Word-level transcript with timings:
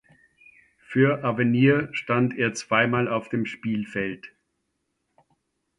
Für 0.79 1.23
Avenir 1.23 1.89
stand 1.91 2.35
er 2.35 2.55
zweimal 2.55 3.07
auf 3.07 3.29
dem 3.29 3.45
Spielfeld. 3.45 4.33